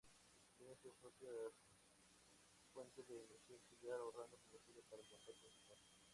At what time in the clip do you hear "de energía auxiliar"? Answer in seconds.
3.03-3.99